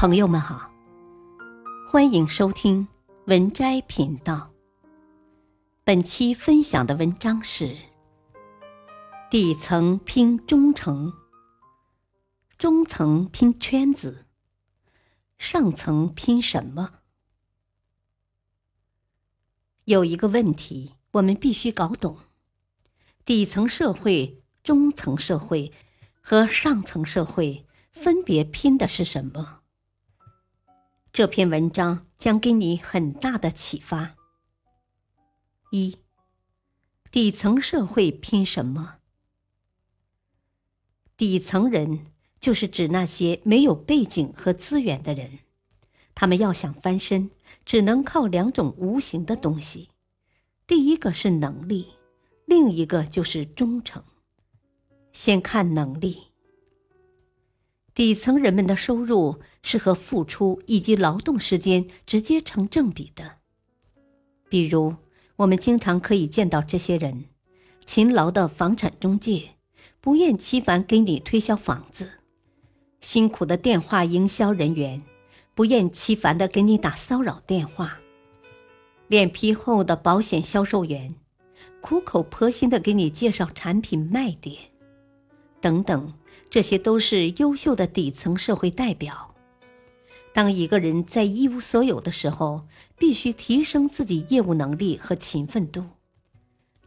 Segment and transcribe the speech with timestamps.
[0.00, 0.72] 朋友们好，
[1.86, 2.88] 欢迎收听
[3.26, 4.50] 文摘频道。
[5.84, 7.76] 本期分享的文章是：
[9.30, 11.12] 底层拼中层，
[12.56, 14.24] 中层拼圈子，
[15.36, 17.00] 上层拼什么？
[19.84, 22.16] 有一个问题，我们必须搞懂：
[23.26, 25.70] 底层社会、中层社会
[26.22, 29.59] 和上层社会分别拼的是什么？
[31.12, 34.14] 这篇文章将给你很大的启发。
[35.72, 35.98] 一，
[37.10, 38.98] 底层社会拼什么？
[41.16, 42.06] 底层人
[42.38, 45.40] 就是指那些没有背景和资源的人，
[46.14, 47.30] 他们要想翻身，
[47.64, 49.88] 只能靠两种无形的东西，
[50.68, 51.88] 第一个是能力，
[52.46, 54.04] 另一个就是忠诚。
[55.12, 56.29] 先看能力。
[57.94, 63.38] 底层人们的收入是和付出以及劳动时间直接成正比的。
[64.48, 64.94] 比如，
[65.36, 67.24] 我们经常可以见到这些人：
[67.84, 69.50] 勤劳的房产中介，
[70.00, 72.06] 不厌其烦给你推销房子；
[73.00, 75.02] 辛苦的电话营销人员，
[75.54, 77.98] 不厌其烦的给你打骚扰电话；
[79.08, 81.14] 脸皮厚的保险销售员，
[81.80, 84.56] 苦口婆心的给你介绍产品卖点，
[85.60, 86.12] 等等。
[86.48, 89.34] 这些都是优秀的底层社会代表。
[90.32, 95.84] 当一个人在一无所有的时候，必须提升自己业务能力和勤奋度，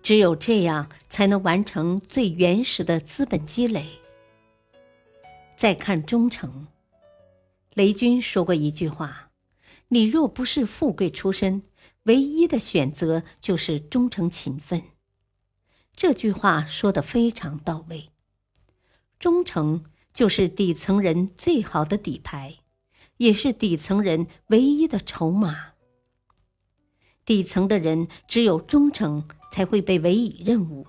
[0.01, 3.85] 只有这样才能完成最原始的资本积累。
[5.57, 6.67] 再看忠诚，
[7.73, 9.31] 雷军说过一句话
[9.89, 11.63] ：“你若不是富贵出身，
[12.03, 14.81] 唯一的选择就是忠诚勤奋。”
[15.95, 18.12] 这句话说的非常到位。
[19.23, 22.55] 忠诚就是底层人最好的底牌，
[23.16, 25.67] 也是底层人唯一的筹码。
[27.23, 30.86] 底层的人只有忠诚，才会被委以任务，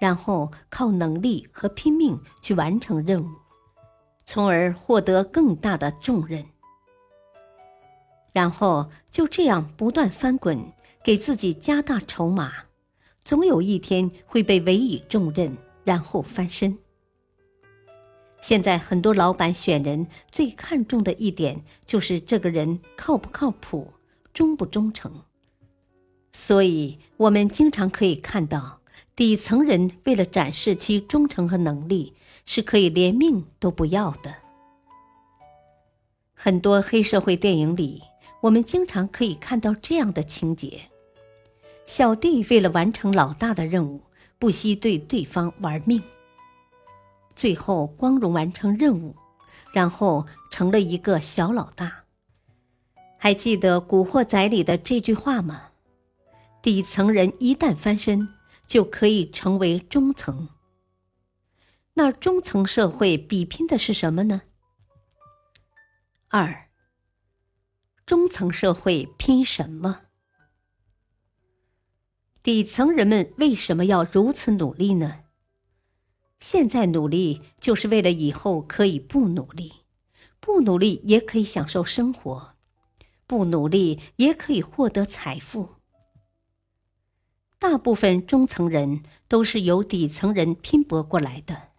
[0.00, 3.28] 然后靠能力和拼命去完成任务，
[4.24, 6.46] 从而获得更大的重任。
[8.32, 10.72] 然后就这样不断翻滚，
[11.04, 12.54] 给自己加大筹码，
[13.22, 16.78] 总有一天会被委以重任，然后翻身。
[18.48, 23.94] 现在很多老板选人最看重的一点就是这个人靠不靠谱、
[24.32, 25.24] 忠不忠诚。
[26.32, 28.78] 所以，我们经常可以看到，
[29.16, 32.14] 底层人为了展示其忠诚和能力，
[32.44, 34.36] 是可以连命都不要的。
[36.32, 38.00] 很多黑社会电影里，
[38.42, 40.82] 我们经常可以看到这样的情节：
[41.84, 44.02] 小弟为了完成老大的任务，
[44.38, 46.00] 不惜对对方玩命。
[47.36, 49.14] 最后光荣完成任务，
[49.72, 52.04] 然后成了一个小老大。
[53.18, 55.70] 还记得《古惑仔》里的这句话吗？
[56.62, 58.28] 底层人一旦翻身，
[58.66, 60.48] 就可以成为中层。
[61.94, 64.42] 那中层社会比拼的是什么呢？
[66.28, 66.68] 二，
[68.04, 70.00] 中层社会拼什么？
[72.42, 75.25] 底层人们为什么要如此努力呢？
[76.38, 79.72] 现在努力就是为了以后可以不努力，
[80.38, 82.54] 不努力也可以享受生活，
[83.26, 85.76] 不努力也可以获得财富。
[87.58, 91.70] 大部分中层人都是由底层人拼搏过来的，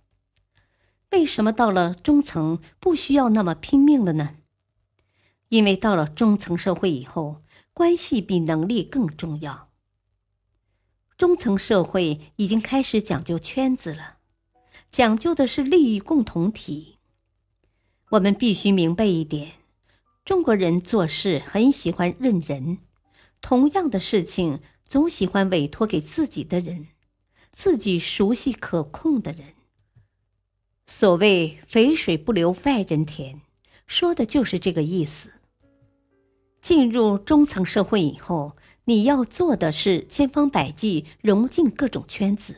[1.11, 4.37] 为什么到了中层不需要那么拼命了呢？
[5.49, 9.69] 因为到了中层社会以后，关系比能力更重要。
[11.15, 14.16] 中层社会已经开始讲究圈子了。
[14.91, 16.97] 讲究的是利益共同体。
[18.11, 19.53] 我们必须明白一点：
[20.23, 22.79] 中国人做事很喜欢认人，
[23.41, 26.87] 同样的事情总喜欢委托给自己的人，
[27.51, 29.53] 自己熟悉可控的人。
[30.85, 33.41] 所谓“肥水不流外人田”，
[33.85, 35.31] 说的就是这个意思。
[36.61, 38.55] 进入中层社会以后，
[38.85, 42.55] 你要做的是千方百计融进各种圈子。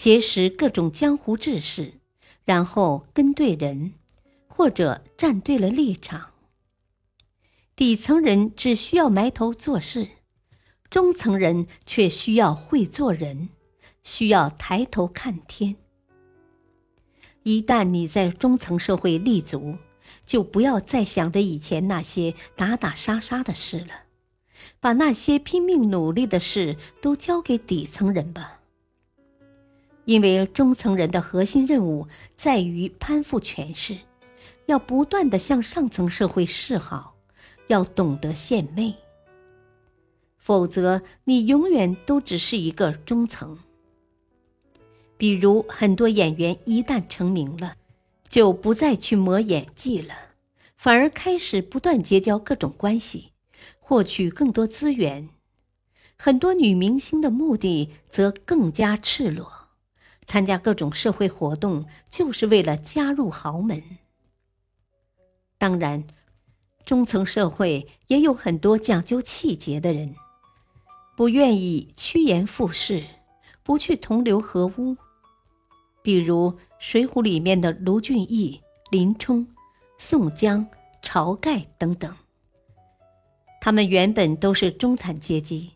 [0.00, 2.00] 结识各种江湖志士，
[2.46, 3.92] 然后跟对人，
[4.48, 6.30] 或者站对了立场。
[7.76, 10.08] 底层人只需要埋头做事，
[10.88, 13.50] 中层人却需要会做人，
[14.02, 15.76] 需要抬头看天。
[17.42, 19.76] 一旦你在中层社会立足，
[20.24, 24.04] 就不要再想着以前那些打打杀杀的事了，
[24.80, 28.59] 把那些拼命努力的事都交给底层人吧。
[30.10, 33.96] 因为中层人的核心任务在于攀附权势，
[34.66, 37.14] 要不断的向上层社会示好，
[37.68, 38.96] 要懂得献媚。
[40.36, 43.60] 否则，你永远都只是一个中层。
[45.16, 47.76] 比如，很多演员一旦成名了，
[48.28, 50.12] 就不再去磨演技了，
[50.76, 53.30] 反而开始不断结交各种关系，
[53.78, 55.28] 获取更多资源。
[56.16, 59.59] 很多女明星的目的则更加赤裸，
[60.30, 63.82] 参加各种社会活动就是为了加入豪门。
[65.58, 66.04] 当然，
[66.84, 70.14] 中层社会也有很多讲究气节的人，
[71.16, 73.02] 不愿意趋炎附势，
[73.64, 74.96] 不去同流合污。
[76.00, 78.60] 比如《水浒》里面的卢俊义、
[78.92, 79.44] 林冲、
[79.98, 80.64] 宋江、
[81.02, 82.14] 晁盖等等，
[83.60, 85.72] 他们原本都是中产阶级，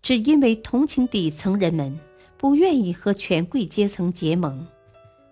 [0.00, 2.00] 只因为同情底层人们，
[2.42, 4.66] 不愿意和权贵阶层结盟，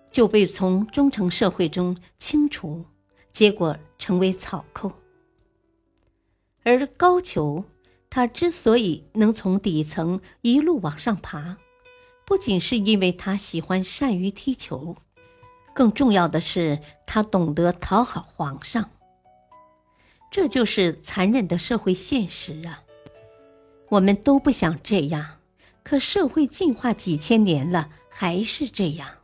[0.09, 2.85] 就被从中层社会中清除，
[3.33, 4.93] 结果成为草寇。
[6.63, 7.65] 而高俅，
[8.09, 11.57] 他之所以能从底层一路往上爬。
[12.25, 14.95] 不仅是因为他喜欢善于踢球，
[15.73, 18.89] 更重要的是他懂得讨好皇上。
[20.31, 22.83] 这就是残忍的社会现实啊！
[23.89, 25.40] 我们都不想这样，
[25.83, 29.17] 可社会进化几千年了，还是这样。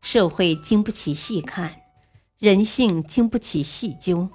[0.00, 1.82] 社会经不起细看，
[2.38, 4.28] 人性经不起细究。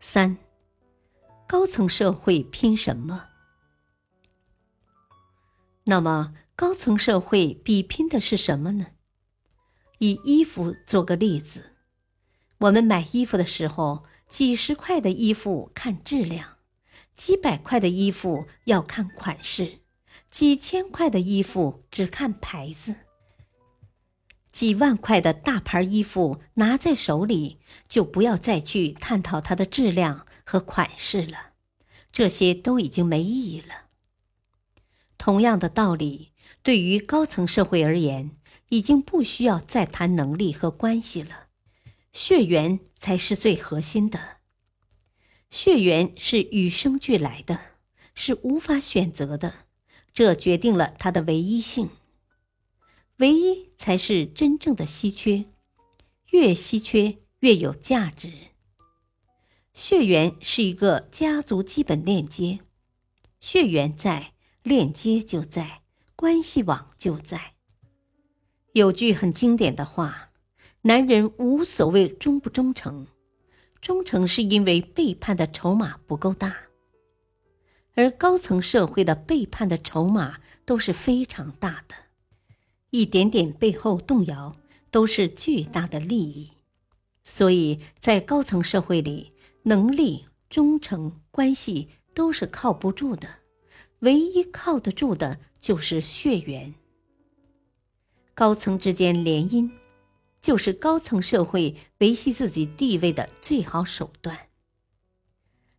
[0.00, 0.36] 三，
[1.46, 3.26] 高层社会拼什么？
[5.84, 8.86] 那么，高层社会比拼的是什么呢？
[9.98, 11.76] 以衣服做个例子，
[12.58, 16.58] 我们买衣服的时候，几十块的衣服看质量，
[17.16, 19.80] 几百块的衣服要看款式，
[20.30, 22.94] 几千块的衣服只看牌子，
[24.50, 31.52] 几万块的大牌衣服拿在手里，就不要再去探讨它的质量和款式了，
[32.10, 33.86] 这些都已经没意义了。
[35.16, 36.32] 同样的道理，
[36.62, 38.32] 对于高层社会而言，
[38.70, 41.46] 已经不需要再谈能力和关系了，
[42.12, 44.41] 血缘才是最核心的。
[45.52, 47.60] 血缘是与生俱来的，
[48.14, 49.66] 是无法选择的，
[50.14, 51.90] 这决定了它的唯一性。
[53.18, 55.44] 唯一才是真正的稀缺，
[56.30, 58.32] 越稀缺越有价值。
[59.74, 62.60] 血缘是一个家族基本链接，
[63.38, 64.32] 血缘在。
[64.62, 65.82] 链接就在，
[66.14, 67.54] 关系网就在。
[68.74, 70.30] 有句很经典的话
[70.82, 73.08] ：“男人无所谓忠不忠诚，
[73.82, 76.56] 忠诚是因为背叛的筹码不够大。”
[77.94, 81.94] 而高层社会的背叛的筹码都是非常大的，
[82.88, 84.56] 一点点背后动摇
[84.90, 86.52] 都是巨大的利益。
[87.22, 89.32] 所以在高层社会里，
[89.64, 93.28] 能力、忠诚、关系都是靠不住的。
[93.98, 96.74] 唯一靠得住的就是血缘。
[98.34, 99.70] 高层之间联姻，
[100.42, 104.36] 就是高层社会维系自己地位的最好手段。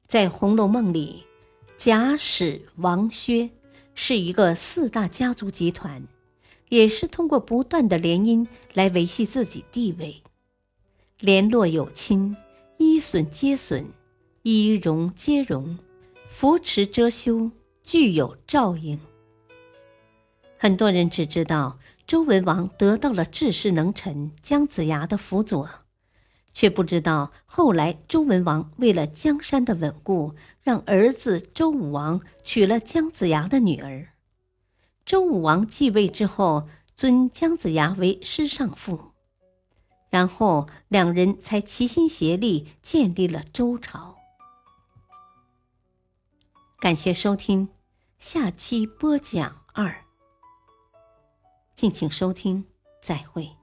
[0.08, 1.26] 在《红楼梦》里，
[1.78, 3.50] 贾史王薛
[3.94, 6.08] 是一个四大家族集团，
[6.70, 10.24] 也是通过不断的联姻来维系自己地位。
[11.20, 12.36] 联络有亲，
[12.78, 13.86] 依损皆损，
[14.42, 15.78] 依荣皆荣，
[16.28, 17.52] 扶持遮羞。
[17.86, 18.98] 具有照应。
[20.58, 21.78] 很多人只知道
[22.14, 25.68] 周文王得到了治世能臣姜子牙的辅佐，
[26.52, 34.10] 却不知道后来周文王为了江山的稳固，让儿子周武王娶了姜子牙的女儿。
[35.04, 39.14] 周武王继位之后，尊姜子牙为师尚父，
[40.12, 44.18] 然后两人才齐心协力建立了周朝。
[46.80, 47.70] 感谢收听，
[48.20, 50.03] 下期播讲二。
[51.76, 52.66] 敬请收听，
[53.02, 53.63] 再会。